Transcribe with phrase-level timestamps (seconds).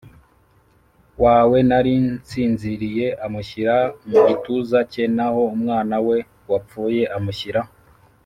[1.23, 3.75] Wawe nari nsinziriye amushyira
[4.09, 6.17] mu gituza cye naho umwana we
[6.51, 7.61] wapfuye amushyira